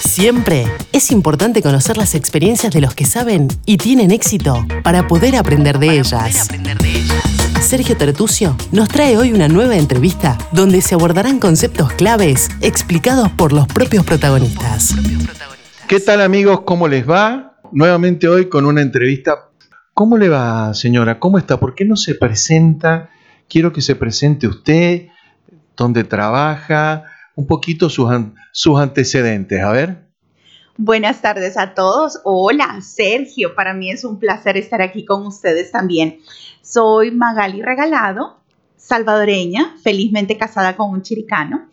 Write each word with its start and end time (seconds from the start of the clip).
Siempre 0.00 0.66
es 0.92 1.10
importante 1.10 1.62
conocer 1.62 1.96
las 1.96 2.14
experiencias 2.14 2.72
de 2.72 2.80
los 2.80 2.94
que 2.94 3.04
saben 3.04 3.48
y 3.64 3.78
tienen 3.78 4.10
éxito 4.10 4.66
para 4.82 5.06
poder 5.06 5.36
aprender 5.36 5.78
de, 5.78 5.98
ellas. 5.98 6.48
Sergio 7.60 7.96
Tertucio 7.96 8.56
nos 8.72 8.88
trae 8.88 9.16
hoy 9.16 9.32
una 9.32 9.48
nueva 9.48 9.76
entrevista 9.76 10.36
donde 10.52 10.82
se 10.82 10.94
abordarán 10.94 11.38
conceptos 11.38 11.92
claves 11.92 12.50
explicados 12.60 13.30
por 13.30 13.52
los 13.52 13.66
propios 13.66 14.04
protagonistas. 14.04 14.94
¿Qué 15.88 16.00
tal 16.00 16.20
amigos? 16.20 16.60
¿Cómo 16.60 16.88
les 16.88 17.08
va? 17.08 17.58
Nuevamente 17.72 18.28
hoy 18.28 18.48
con 18.48 18.66
una 18.66 18.82
entrevista. 18.82 19.48
¿Cómo 19.94 20.18
le 20.18 20.28
va, 20.28 20.74
señora? 20.74 21.18
¿Cómo 21.18 21.38
está? 21.38 21.58
¿Por 21.58 21.74
qué 21.74 21.84
no 21.84 21.96
se 21.96 22.14
presenta? 22.14 23.10
Quiero 23.48 23.72
que 23.72 23.80
se 23.80 23.96
presente 23.96 24.46
usted, 24.46 25.06
dónde 25.76 26.04
trabaja, 26.04 27.04
un 27.36 27.46
poquito 27.46 27.88
sus, 27.88 28.08
sus 28.50 28.80
antecedentes. 28.80 29.62
A 29.62 29.70
ver. 29.70 30.06
Buenas 30.78 31.22
tardes 31.22 31.56
a 31.56 31.74
todos. 31.74 32.20
Hola, 32.24 32.80
Sergio. 32.82 33.54
Para 33.54 33.72
mí 33.72 33.90
es 33.90 34.04
un 34.04 34.18
placer 34.18 34.56
estar 34.56 34.82
aquí 34.82 35.04
con 35.04 35.24
ustedes 35.24 35.70
también. 35.70 36.18
Soy 36.62 37.12
Magali 37.12 37.62
Regalado, 37.62 38.40
salvadoreña, 38.76 39.76
felizmente 39.82 40.36
casada 40.36 40.76
con 40.76 40.90
un 40.90 41.02
chiricano. 41.02 41.68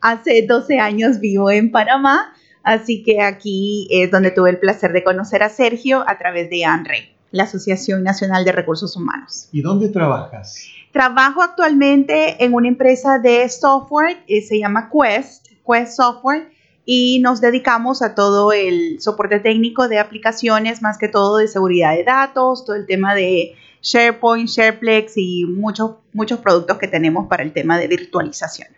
Hace 0.00 0.42
12 0.46 0.78
años 0.78 1.20
vivo 1.20 1.50
en 1.50 1.70
Panamá, 1.70 2.34
así 2.62 3.02
que 3.02 3.22
aquí 3.22 3.88
es 3.90 4.10
donde 4.10 4.32
tuve 4.32 4.50
el 4.50 4.58
placer 4.58 4.92
de 4.92 5.04
conocer 5.04 5.42
a 5.42 5.48
Sergio 5.48 6.04
a 6.06 6.18
través 6.18 6.50
de 6.50 6.64
ANRE, 6.64 7.16
la 7.34 7.44
Asociación 7.44 8.04
Nacional 8.04 8.44
de 8.44 8.52
Recursos 8.52 8.96
Humanos. 8.96 9.48
¿Y 9.50 9.60
dónde 9.60 9.88
trabajas? 9.88 10.68
Trabajo 10.92 11.42
actualmente 11.42 12.44
en 12.44 12.54
una 12.54 12.68
empresa 12.68 13.18
de 13.18 13.48
software, 13.48 14.18
eh, 14.28 14.40
se 14.40 14.60
llama 14.60 14.88
Quest, 14.88 15.48
Quest 15.66 15.96
Software, 15.96 16.52
y 16.86 17.18
nos 17.22 17.40
dedicamos 17.40 18.02
a 18.02 18.14
todo 18.14 18.52
el 18.52 19.00
soporte 19.00 19.40
técnico 19.40 19.88
de 19.88 19.98
aplicaciones, 19.98 20.80
más 20.80 20.96
que 20.96 21.08
todo 21.08 21.38
de 21.38 21.48
seguridad 21.48 21.96
de 21.96 22.04
datos, 22.04 22.64
todo 22.64 22.76
el 22.76 22.86
tema 22.86 23.16
de 23.16 23.56
SharePoint, 23.82 24.48
SharePlex 24.48 25.14
y 25.16 25.44
muchos, 25.44 25.96
muchos 26.12 26.38
productos 26.38 26.78
que 26.78 26.86
tenemos 26.86 27.26
para 27.26 27.42
el 27.42 27.52
tema 27.52 27.78
de 27.78 27.88
virtualización. 27.88 28.68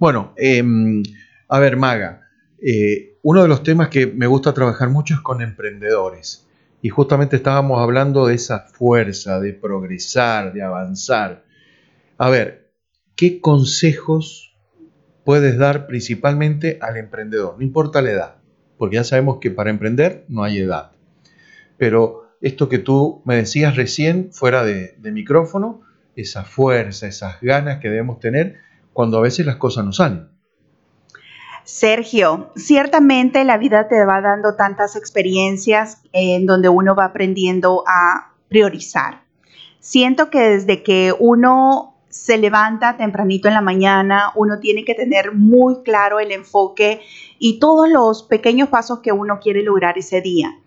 Bueno, 0.00 0.32
em, 0.36 1.04
a 1.46 1.60
ver, 1.60 1.76
Maga, 1.76 2.22
eh, 2.60 3.14
uno 3.22 3.42
de 3.42 3.48
los 3.48 3.62
temas 3.62 3.90
que 3.90 4.08
me 4.08 4.26
gusta 4.26 4.52
trabajar 4.52 4.88
mucho 4.88 5.14
es 5.14 5.20
con 5.20 5.40
emprendedores. 5.40 6.48
Y 6.82 6.88
justamente 6.88 7.36
estábamos 7.36 7.80
hablando 7.80 8.26
de 8.26 8.34
esa 8.34 8.58
fuerza, 8.58 9.38
de 9.38 9.52
progresar, 9.52 10.52
de 10.52 10.62
avanzar. 10.62 11.44
A 12.18 12.28
ver, 12.28 12.72
¿qué 13.14 13.40
consejos 13.40 14.56
puedes 15.24 15.56
dar 15.56 15.86
principalmente 15.86 16.78
al 16.80 16.96
emprendedor? 16.96 17.54
No 17.56 17.62
importa 17.62 18.02
la 18.02 18.10
edad, 18.10 18.34
porque 18.78 18.96
ya 18.96 19.04
sabemos 19.04 19.38
que 19.40 19.52
para 19.52 19.70
emprender 19.70 20.24
no 20.26 20.42
hay 20.42 20.58
edad. 20.58 20.90
Pero 21.78 22.34
esto 22.40 22.68
que 22.68 22.80
tú 22.80 23.22
me 23.24 23.36
decías 23.36 23.76
recién 23.76 24.32
fuera 24.32 24.64
de, 24.64 24.96
micrófono, 25.12 25.82
esa 26.16 26.42
fuerza, 26.42 27.06
esas 27.06 27.40
ganas 27.40 27.78
que 27.78 27.90
debemos 27.90 28.18
tener 28.18 28.56
cuando 28.92 29.18
a 29.18 29.22
veces 29.22 29.46
las 29.46 29.56
cosas 29.56 29.84
no 29.84 29.92
salen. 29.92 30.31
Sergio, 31.64 32.50
ciertamente 32.56 33.44
la 33.44 33.56
vida 33.56 33.88
te 33.88 34.04
va 34.04 34.20
dando 34.20 34.56
tantas 34.56 34.96
experiencias 34.96 36.02
en 36.12 36.46
donde 36.46 36.68
uno 36.68 36.94
va 36.94 37.06
aprendiendo 37.06 37.84
a 37.86 38.32
priorizar. 38.48 39.22
Siento 39.80 40.30
que 40.30 40.40
desde 40.40 40.82
que 40.82 41.14
uno 41.18 41.96
se 42.08 42.36
levanta 42.36 42.96
tempranito 42.96 43.48
en 43.48 43.54
la 43.54 43.62
mañana, 43.62 44.32
uno 44.34 44.60
tiene 44.60 44.84
que 44.84 44.94
tener 44.94 45.32
muy 45.34 45.82
claro 45.82 46.20
el 46.20 46.30
enfoque 46.30 47.00
y 47.38 47.58
todos 47.58 47.88
los 47.88 48.22
pequeños 48.22 48.68
pasos 48.68 49.00
que 49.00 49.12
uno 49.12 49.40
quiere 49.40 49.62
lograr 49.62 49.96
ese 49.96 50.20
día. 50.20 50.58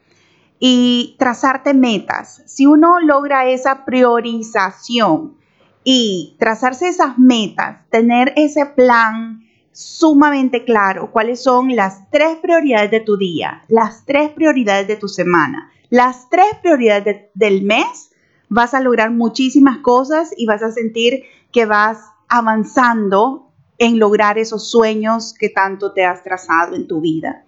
Y 0.57 1.16
trazarte 1.19 1.73
metas. 1.73 2.41
Si 2.45 2.66
uno 2.66 2.99
logra 2.99 3.47
esa 3.47 3.85
priorización 3.85 5.38
y 5.84 6.35
trazarse 6.39 6.88
esas 6.88 7.19
metas, 7.19 7.88
tener 7.89 8.34
ese 8.35 8.66
plan 8.66 9.44
sumamente 9.75 10.63
claro, 10.63 11.12
cuáles 11.12 11.44
son 11.44 11.75
las 11.75 12.09
tres 12.09 12.38
prioridades 12.41 12.91
de 12.91 13.02
tu 13.02 13.18
día, 13.18 13.63
las 13.68 14.06
tres 14.06 14.30
prioridades 14.30 14.88
de 14.88 14.96
tu 14.96 15.09
semana, 15.09 15.69
las 15.90 16.30
tres 16.30 16.47
prioridades 16.62 17.25
del 17.34 17.62
mes, 17.63 18.09
vas 18.47 18.74
a 18.74 18.80
lograr 18.80 19.12
muchísimas 19.12 19.80
cosas 19.80 20.31
y 20.38 20.46
vas 20.46 20.64
a 20.64 20.72
sentir 20.72 21.24
que 21.52 21.66
vas 21.66 22.00
avanzando 22.30 23.52
en 23.78 24.00
lograr 24.00 24.38
esos 24.38 24.72
sueños 24.72 25.34
que 25.38 25.50
tanto 25.50 25.91
te 25.91 26.06
has 26.06 26.24
trazado 26.24 26.74
en 26.74 26.88
tu 26.88 27.02
vida. 27.02 27.44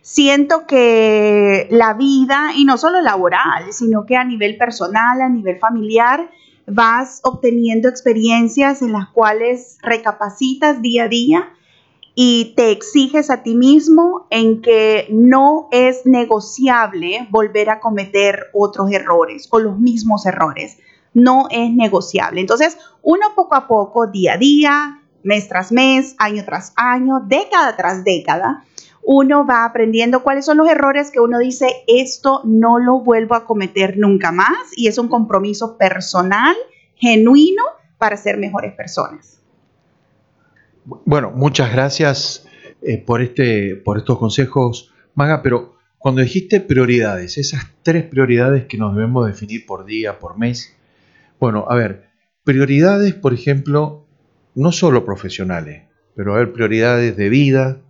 Siento 0.00 0.66
que 0.66 1.68
la 1.70 1.92
vida, 1.92 2.52
y 2.56 2.64
no 2.64 2.78
solo 2.78 3.02
laboral, 3.02 3.74
sino 3.74 4.06
que 4.06 4.16
a 4.16 4.24
nivel 4.24 4.56
personal, 4.56 5.20
a 5.20 5.28
nivel 5.28 5.58
familiar, 5.58 6.30
vas 6.66 7.20
obteniendo 7.24 7.90
experiencias 7.90 8.80
en 8.80 8.92
las 8.92 9.10
cuales 9.10 9.76
recapacitas 9.82 10.80
día 10.80 11.04
a 11.04 11.08
día 11.08 11.52
y 12.20 12.52
te 12.56 12.72
exiges 12.72 13.30
a 13.30 13.44
ti 13.44 13.54
mismo 13.54 14.26
en 14.30 14.60
que 14.60 15.06
no 15.08 15.68
es 15.70 16.04
negociable 16.04 17.28
volver 17.30 17.70
a 17.70 17.78
cometer 17.78 18.46
otros 18.52 18.90
errores 18.90 19.46
o 19.52 19.60
los 19.60 19.78
mismos 19.78 20.26
errores. 20.26 20.78
No 21.14 21.46
es 21.48 21.70
negociable. 21.70 22.40
Entonces, 22.40 22.76
uno 23.02 23.24
poco 23.36 23.54
a 23.54 23.68
poco, 23.68 24.08
día 24.08 24.32
a 24.32 24.36
día, 24.36 25.02
mes 25.22 25.46
tras 25.46 25.70
mes, 25.70 26.16
año 26.18 26.44
tras 26.44 26.72
año, 26.74 27.20
década 27.24 27.76
tras 27.76 28.02
década, 28.02 28.64
uno 29.04 29.46
va 29.46 29.64
aprendiendo 29.64 30.24
cuáles 30.24 30.44
son 30.44 30.56
los 30.56 30.68
errores 30.68 31.12
que 31.12 31.20
uno 31.20 31.38
dice, 31.38 31.68
esto 31.86 32.40
no 32.42 32.80
lo 32.80 32.98
vuelvo 32.98 33.36
a 33.36 33.44
cometer 33.44 33.96
nunca 33.96 34.32
más 34.32 34.72
y 34.74 34.88
es 34.88 34.98
un 34.98 35.06
compromiso 35.06 35.78
personal, 35.78 36.56
genuino, 36.96 37.62
para 37.96 38.16
ser 38.16 38.38
mejores 38.38 38.74
personas. 38.74 39.37
Bueno, 41.04 41.30
muchas 41.32 41.70
gracias 41.70 42.48
eh, 42.80 42.96
por, 42.96 43.20
este, 43.20 43.76
por 43.76 43.98
estos 43.98 44.18
consejos, 44.18 44.90
Maga, 45.14 45.42
pero 45.42 45.76
cuando 45.98 46.22
dijiste 46.22 46.62
prioridades, 46.62 47.36
esas 47.36 47.66
tres 47.82 48.04
prioridades 48.04 48.64
que 48.64 48.78
nos 48.78 48.94
debemos 48.94 49.26
definir 49.26 49.66
por 49.66 49.84
día, 49.84 50.18
por 50.18 50.38
mes, 50.38 50.74
bueno, 51.38 51.66
a 51.68 51.74
ver, 51.74 52.08
prioridades, 52.42 53.12
por 53.12 53.34
ejemplo, 53.34 54.06
no 54.54 54.72
solo 54.72 55.04
profesionales, 55.04 55.82
pero 56.16 56.34
a 56.34 56.38
ver, 56.38 56.54
prioridades 56.54 57.18
de 57.18 57.28
vida, 57.28 57.82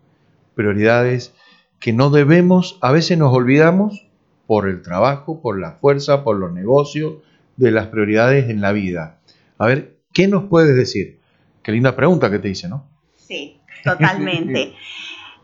prioridades 0.57 1.35
que 1.79 1.93
no 1.93 2.11
debemos, 2.11 2.81
a 2.83 2.91
veces 2.91 3.17
nos 3.17 3.33
olvidamos 3.33 4.09
por 4.49 4.69
el 4.69 4.83
trabajo, 4.83 5.41
por 5.41 5.61
la 5.61 5.75
fuerza, 5.75 6.25
por 6.25 6.37
los 6.37 6.53
negocios, 6.53 7.19
de 7.57 7.71
las 7.71 7.87
prioridades 7.87 8.51
en 8.51 8.61
la 8.61 8.73
vida. 8.73 9.21
A 9.57 9.69
ver, 9.69 9.99
¿qué 10.13 10.27
nos 10.27 10.47
puedes 10.47 10.75
decir? 10.75 11.18
Qué 11.69 11.73
linda 11.73 11.95
pregunta 11.95 12.31
que 12.31 12.39
te 12.39 12.49
hice, 12.49 12.67
¿no? 12.67 12.87
Sí, 13.15 13.61
totalmente. 13.85 14.73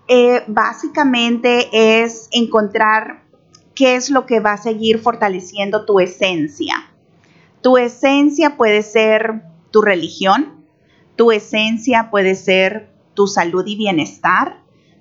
Eh, 0.06 0.42
básicamente 0.48 2.02
es 2.02 2.28
encontrar 2.30 3.22
qué 3.74 3.96
es 3.96 4.10
lo 4.10 4.26
que 4.26 4.38
va 4.40 4.52
a 4.52 4.58
seguir 4.58 4.98
fortaleciendo 4.98 5.86
tu 5.86 5.98
esencia. 5.98 6.74
Tu 7.62 7.78
esencia 7.78 8.58
puede 8.58 8.82
ser 8.82 9.44
tu 9.70 9.80
religión, 9.80 10.66
tu 11.16 11.32
esencia 11.32 12.10
puede 12.10 12.34
ser 12.34 12.90
tu 13.14 13.26
salud 13.26 13.64
y 13.66 13.76
bienestar, 13.76 14.60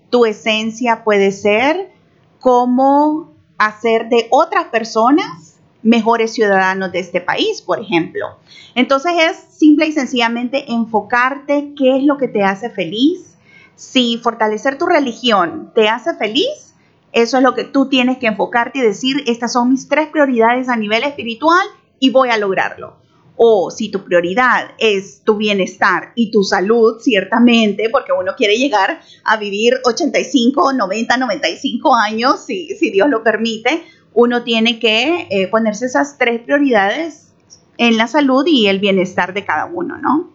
tu 0.09 0.25
esencia 0.25 1.03
puede 1.03 1.33
ser 1.33 1.91
cómo 2.39 3.33
hacer 3.57 4.07
de 4.07 4.27
otras 4.29 4.65
personas 4.65 5.52
mejores 5.83 6.33
ciudadanos 6.33 6.91
de 6.91 6.99
este 6.99 7.21
país, 7.21 7.61
por 7.61 7.79
ejemplo. 7.79 8.37
Entonces 8.73 9.11
es 9.29 9.37
simple 9.55 9.87
y 9.87 9.91
sencillamente 9.91 10.71
enfocarte 10.71 11.73
qué 11.77 11.97
es 11.97 12.03
lo 12.03 12.17
que 12.17 12.27
te 12.27 12.43
hace 12.43 12.69
feliz. 12.69 13.35
Si 13.75 14.17
fortalecer 14.17 14.77
tu 14.77 14.85
religión 14.85 15.71
te 15.75 15.89
hace 15.89 16.15
feliz, 16.15 16.73
eso 17.11 17.37
es 17.37 17.43
lo 17.43 17.53
que 17.53 17.63
tú 17.63 17.89
tienes 17.89 18.17
que 18.17 18.27
enfocarte 18.27 18.79
y 18.79 18.81
decir, 18.81 19.23
estas 19.27 19.53
son 19.53 19.69
mis 19.69 19.87
tres 19.87 20.07
prioridades 20.07 20.67
a 20.69 20.75
nivel 20.75 21.03
espiritual 21.03 21.65
y 21.99 22.09
voy 22.09 22.29
a 22.29 22.37
lograrlo. 22.37 22.97
O 23.35 23.71
si 23.71 23.89
tu 23.89 24.03
prioridad 24.03 24.71
es 24.77 25.21
tu 25.23 25.35
bienestar 25.35 26.11
y 26.15 26.31
tu 26.31 26.43
salud, 26.43 26.99
ciertamente, 27.01 27.89
porque 27.91 28.11
uno 28.11 28.33
quiere 28.35 28.57
llegar 28.57 29.01
a 29.23 29.37
vivir 29.37 29.73
85, 29.85 30.73
90, 30.73 31.17
95 31.17 31.95
años, 31.95 32.45
si, 32.45 32.69
si 32.77 32.89
Dios 32.91 33.09
lo 33.09 33.23
permite, 33.23 33.83
uno 34.13 34.43
tiene 34.43 34.79
que 34.79 35.27
eh, 35.29 35.47
ponerse 35.47 35.85
esas 35.85 36.17
tres 36.17 36.41
prioridades 36.41 37.33
en 37.77 37.97
la 37.97 38.07
salud 38.07 38.45
y 38.47 38.67
el 38.67 38.79
bienestar 38.79 39.33
de 39.33 39.45
cada 39.45 39.65
uno, 39.65 39.97
¿no? 39.97 40.31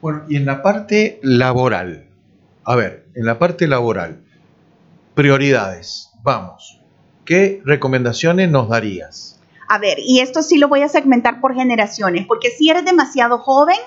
Bueno, 0.00 0.22
y 0.28 0.36
en 0.36 0.46
la 0.46 0.62
parte 0.62 1.20
laboral, 1.22 2.06
a 2.64 2.76
ver, 2.76 3.06
en 3.14 3.24
la 3.24 3.38
parte 3.38 3.66
laboral, 3.66 4.22
prioridades, 5.14 6.10
vamos, 6.22 6.80
¿qué 7.24 7.62
recomendaciones 7.64 8.50
nos 8.50 8.68
darías? 8.68 9.40
A 9.68 9.78
ver, 9.78 9.98
y 10.00 10.20
esto 10.20 10.42
sí 10.42 10.58
lo 10.58 10.68
voy 10.68 10.82
a 10.82 10.88
segmentar 10.88 11.40
por 11.40 11.54
generaciones, 11.54 12.26
porque 12.26 12.50
si 12.50 12.68
eres 12.68 12.84
demasiado 12.84 13.38
joven, 13.38 13.78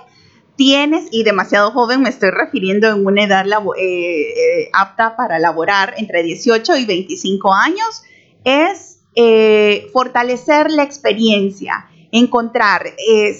tienes, 0.55 1.09
y 1.11 1.23
demasiado 1.23 1.71
joven 1.71 2.01
me 2.01 2.09
estoy 2.09 2.31
refiriendo 2.31 2.87
en 2.87 3.05
una 3.05 3.23
edad 3.23 3.45
eh, 3.45 3.81
eh, 3.81 4.69
apta 4.73 5.15
para 5.15 5.37
laborar 5.37 5.93
entre 5.97 6.23
18 6.23 6.77
y 6.77 6.85
25 6.85 7.53
años, 7.53 8.03
es 8.45 8.94
eh, 9.15 9.87
fortalecer 9.93 10.71
la 10.71 10.83
experiencia, 10.83 11.87
encontrar, 12.11 12.83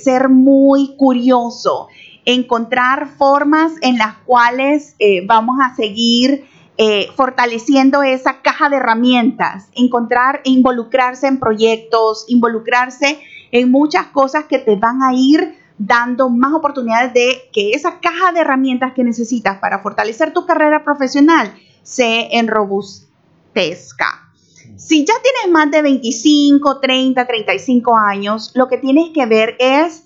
ser 0.01 0.29
muy 0.29 0.95
curioso, 0.97 1.87
encontrar 2.25 3.09
formas 3.17 3.73
en 3.81 3.97
las 3.97 4.15
cuales 4.25 4.95
vamos 5.25 5.57
a 5.63 5.75
seguir 5.75 6.45
fortaleciendo 7.15 8.03
esa 8.03 8.41
caja 8.41 8.67
de 8.67 8.77
herramientas, 8.77 9.69
encontrar 9.75 10.41
e 10.43 10.49
involucrarse 10.49 11.27
en 11.27 11.39
proyectos, 11.39 12.25
involucrarse 12.27 13.19
en 13.51 13.71
muchas 13.71 14.07
cosas 14.07 14.45
que 14.45 14.59
te 14.59 14.75
van 14.75 15.01
a 15.01 15.13
ir 15.13 15.55
dando 15.77 16.29
más 16.29 16.53
oportunidades 16.53 17.13
de 17.13 17.49
que 17.51 17.71
esa 17.71 17.99
caja 17.99 18.31
de 18.31 18.41
herramientas 18.41 18.93
que 18.93 19.03
necesitas 19.03 19.59
para 19.59 19.79
fortalecer 19.79 20.33
tu 20.33 20.45
carrera 20.45 20.83
profesional 20.83 21.53
se 21.83 22.37
enrobustezca. 22.37 24.24
Si 24.77 25.05
ya 25.05 25.13
tienes 25.21 25.53
más 25.53 25.71
de 25.71 25.81
25, 25.81 26.79
30, 26.79 27.25
35 27.25 27.97
años, 27.97 28.51
lo 28.55 28.67
que 28.67 28.77
tienes 28.77 29.11
que 29.13 29.25
ver 29.25 29.55
es 29.59 30.03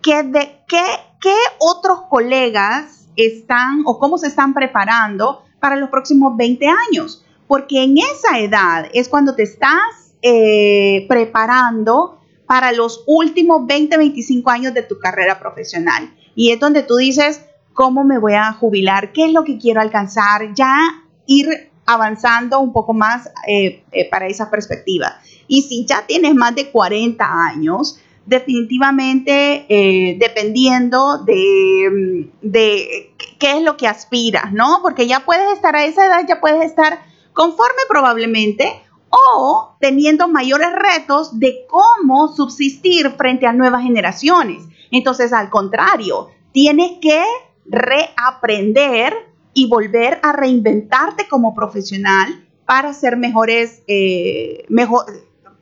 qué, 0.00 0.22
de, 0.22 0.60
qué, 0.68 1.34
otros 1.58 2.02
colegas 2.08 3.06
están 3.16 3.82
o 3.84 3.98
cómo 3.98 4.18
se 4.18 4.28
están 4.28 4.54
preparando 4.54 5.42
para 5.60 5.76
los 5.76 5.90
próximos 5.90 6.36
20 6.36 6.66
años. 6.66 7.24
Porque 7.48 7.82
en 7.82 7.98
esa 7.98 8.38
edad 8.38 8.86
es 8.92 9.08
cuando 9.08 9.34
te 9.34 9.42
estás 9.42 10.14
eh, 10.22 11.04
preparando 11.08 12.20
para 12.46 12.72
los 12.72 13.02
últimos 13.06 13.66
20, 13.66 13.96
25 13.96 14.50
años 14.50 14.74
de 14.74 14.82
tu 14.82 14.98
carrera 14.98 15.38
profesional. 15.38 16.14
Y 16.34 16.50
es 16.50 16.60
donde 16.60 16.82
tú 16.82 16.96
dices, 16.96 17.44
¿cómo 17.72 18.04
me 18.04 18.18
voy 18.18 18.34
a 18.34 18.52
jubilar? 18.52 19.12
¿Qué 19.12 19.26
es 19.26 19.32
lo 19.32 19.44
que 19.44 19.58
quiero 19.58 19.80
alcanzar? 19.80 20.54
Ya 20.54 20.78
ir 21.26 21.71
avanzando 21.94 22.60
un 22.60 22.72
poco 22.72 22.94
más 22.94 23.28
eh, 23.46 23.82
eh, 23.92 24.08
para 24.10 24.26
esa 24.26 24.50
perspectiva. 24.50 25.20
Y 25.48 25.62
si 25.62 25.84
ya 25.86 26.06
tienes 26.06 26.34
más 26.34 26.54
de 26.54 26.70
40 26.70 27.24
años, 27.24 27.98
definitivamente 28.26 29.66
eh, 29.68 30.16
dependiendo 30.18 31.18
de, 31.18 32.30
de, 32.40 33.14
qué 33.38 33.58
es 33.58 33.62
lo 33.62 33.76
que 33.76 33.88
aspiras, 33.88 34.52
¿no? 34.52 34.78
Porque 34.82 35.06
ya 35.06 35.20
puedes 35.20 35.52
estar 35.52 35.74
a 35.74 35.84
esa 35.84 36.06
edad, 36.06 36.24
ya 36.28 36.40
puedes 36.40 36.64
estar 36.64 37.00
conforme 37.32 37.82
probablemente 37.88 38.72
o 39.10 39.76
teniendo 39.80 40.28
mayores 40.28 40.68
retos 40.72 41.38
de 41.38 41.66
cómo 41.68 42.28
subsistir 42.28 43.10
frente 43.10 43.46
a 43.46 43.52
nuevas 43.52 43.82
generaciones. 43.82 44.62
Entonces, 44.90 45.32
al 45.32 45.50
contrario, 45.50 46.28
tienes 46.52 46.92
que 47.00 47.22
reaprender 47.66 49.31
y 49.54 49.68
volver 49.68 50.18
a 50.22 50.32
reinventarte 50.32 51.28
como 51.28 51.54
profesional 51.54 52.46
para 52.66 52.94
ser 52.94 53.16
mejores, 53.16 53.82
eh, 53.86 54.64
mejor, 54.68 55.04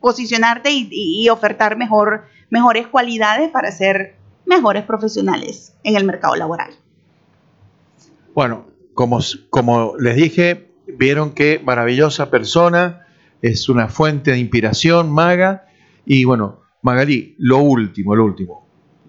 posicionarte 0.00 0.70
y, 0.72 1.28
ofertar 1.28 1.76
mejor, 1.76 2.24
mejores 2.50 2.86
cualidades 2.86 3.50
para 3.50 3.70
ser 3.70 4.16
mejores 4.46 4.84
profesionales 4.84 5.74
en 5.84 5.96
el 5.96 6.04
mercado 6.04 6.36
laboral. 6.36 6.70
Bueno, 8.34 8.66
como, 8.94 9.20
como 9.50 9.94
les 9.98 10.16
dije, 10.16 10.70
vieron 10.86 11.32
qué 11.32 11.60
maravillosa 11.62 12.30
persona, 12.30 13.06
es 13.42 13.68
una 13.68 13.88
fuente 13.88 14.32
de 14.32 14.38
inspiración, 14.38 15.10
Maga. 15.10 15.66
Y 16.04 16.24
bueno, 16.24 16.60
Magali, 16.82 17.34
lo 17.38 17.58
último, 17.58 18.14
lo 18.14 18.24
último. 18.24 18.66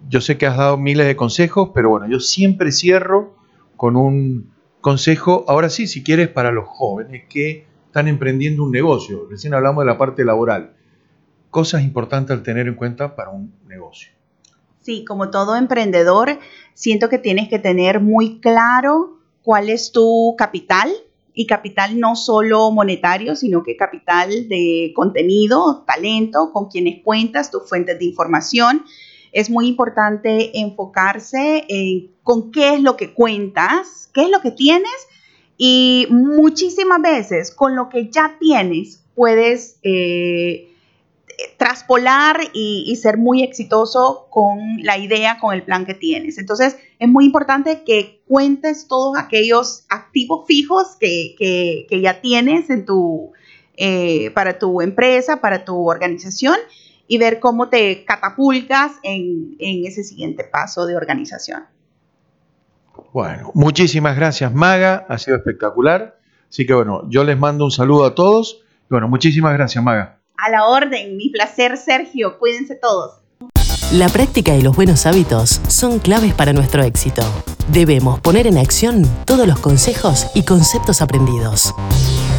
Yo 0.08 0.20
sé 0.20 0.36
que 0.36 0.46
has 0.46 0.56
dado 0.56 0.76
miles 0.76 1.06
de 1.06 1.16
consejos, 1.16 1.70
pero 1.74 1.90
bueno, 1.90 2.08
yo 2.08 2.20
siempre 2.20 2.72
cierro 2.72 3.36
con 3.76 3.96
un 3.96 4.52
consejo, 4.82 5.46
ahora 5.48 5.70
sí, 5.70 5.86
si 5.86 6.02
quieres, 6.02 6.28
para 6.28 6.52
los 6.52 6.66
jóvenes 6.68 7.24
que 7.30 7.64
están 7.86 8.08
emprendiendo 8.08 8.62
un 8.62 8.70
negocio. 8.70 9.26
Recién 9.30 9.54
hablamos 9.54 9.82
de 9.82 9.90
la 9.90 9.96
parte 9.96 10.24
laboral. 10.26 10.74
Cosas 11.48 11.82
importantes 11.82 12.36
al 12.36 12.42
tener 12.42 12.66
en 12.66 12.74
cuenta 12.74 13.16
para 13.16 13.30
un 13.30 13.54
negocio. 13.66 14.12
Sí, 14.80 15.04
como 15.06 15.30
todo 15.30 15.56
emprendedor, 15.56 16.38
siento 16.74 17.08
que 17.08 17.18
tienes 17.18 17.48
que 17.48 17.58
tener 17.58 18.00
muy 18.00 18.40
claro 18.40 19.20
cuál 19.42 19.70
es 19.70 19.92
tu 19.92 20.34
capital, 20.36 20.90
y 21.34 21.46
capital 21.46 21.98
no 21.98 22.14
solo 22.14 22.70
monetario, 22.70 23.36
sino 23.36 23.62
que 23.62 23.76
capital 23.76 24.48
de 24.48 24.92
contenido, 24.94 25.84
talento, 25.86 26.50
con 26.52 26.68
quienes 26.68 27.02
cuentas, 27.02 27.50
tus 27.50 27.68
fuentes 27.68 27.98
de 27.98 28.04
información. 28.04 28.84
Es 29.32 29.50
muy 29.50 29.66
importante 29.66 30.58
enfocarse 30.60 31.64
en 31.68 32.12
con 32.22 32.52
qué 32.52 32.74
es 32.74 32.80
lo 32.80 32.96
que 32.96 33.12
cuentas, 33.12 34.10
qué 34.12 34.22
es 34.22 34.30
lo 34.30 34.40
que 34.40 34.50
tienes 34.50 34.92
y 35.56 36.06
muchísimas 36.10 37.00
veces 37.02 37.50
con 37.50 37.74
lo 37.74 37.88
que 37.88 38.10
ya 38.10 38.36
tienes 38.38 39.02
puedes 39.14 39.78
eh, 39.82 40.68
traspolar 41.56 42.40
y, 42.52 42.94
ser 42.96 43.18
muy 43.18 43.42
exitoso 43.42 44.26
con 44.30 44.58
la 44.82 44.98
idea, 44.98 45.38
con 45.40 45.54
el 45.54 45.62
plan 45.62 45.86
que 45.86 45.94
tienes. 45.94 46.38
Entonces, 46.38 46.76
es 46.98 47.08
muy 47.08 47.24
importante 47.24 47.82
que 47.84 48.22
cuentes 48.26 48.86
todos 48.86 49.18
aquellos 49.18 49.84
activos 49.88 50.46
fijos 50.46 50.96
que, 50.98 51.86
ya 51.90 52.20
tienes 52.20 52.70
en 52.70 52.84
tu, 52.84 53.32
eh, 53.76 54.30
para 54.34 54.58
tu 54.58 54.80
empresa, 54.80 55.40
para 55.40 55.64
tu 55.64 55.88
organización 55.88 56.56
y 57.06 57.18
ver 57.18 57.40
cómo 57.40 57.68
te 57.68 58.04
catapultas 58.04 58.92
en, 59.02 59.56
en 59.58 59.86
ese 59.86 60.04
siguiente 60.04 60.44
paso 60.44 60.86
de 60.86 60.96
organización. 60.96 61.64
Bueno, 63.12 63.50
muchísimas 63.54 64.16
gracias 64.16 64.52
Maga, 64.52 65.06
ha 65.08 65.18
sido 65.18 65.36
espectacular. 65.36 66.18
Así 66.48 66.66
que 66.66 66.74
bueno, 66.74 67.08
yo 67.08 67.24
les 67.24 67.38
mando 67.38 67.64
un 67.64 67.70
saludo 67.70 68.04
a 68.04 68.14
todos. 68.14 68.62
bueno, 68.88 69.08
muchísimas 69.08 69.54
gracias 69.54 69.82
Maga. 69.82 70.18
A 70.36 70.50
la 70.50 70.66
orden, 70.66 71.16
mi 71.16 71.30
placer 71.30 71.76
Sergio, 71.76 72.38
cuídense 72.38 72.74
todos. 72.74 73.22
La 73.92 74.08
práctica 74.08 74.54
y 74.56 74.62
los 74.62 74.74
buenos 74.74 75.04
hábitos 75.04 75.60
son 75.68 75.98
claves 75.98 76.32
para 76.32 76.52
nuestro 76.54 76.82
éxito. 76.82 77.22
Debemos 77.68 78.20
poner 78.20 78.46
en 78.46 78.56
acción 78.56 79.06
todos 79.26 79.46
los 79.46 79.60
consejos 79.60 80.28
y 80.34 80.44
conceptos 80.44 81.02
aprendidos. 81.02 81.74